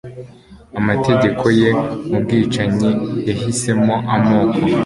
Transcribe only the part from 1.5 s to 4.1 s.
ye mubwicanyi yahisemo